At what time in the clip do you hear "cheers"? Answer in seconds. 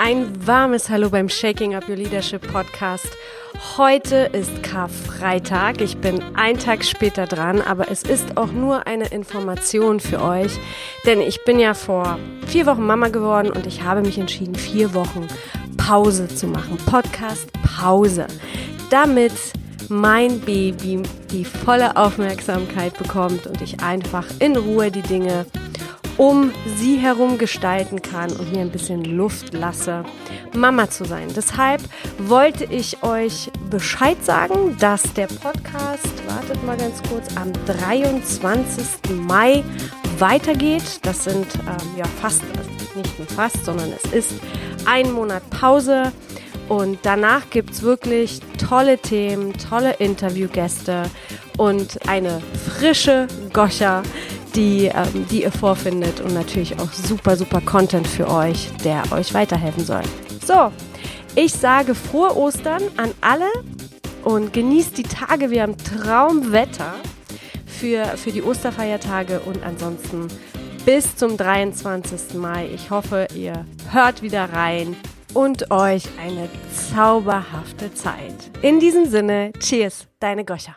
79.60-80.08